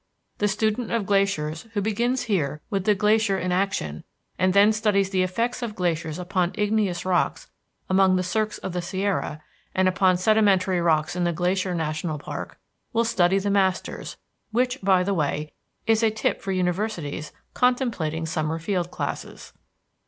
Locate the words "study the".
13.05-13.51